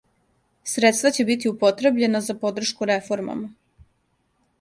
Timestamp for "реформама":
2.91-3.51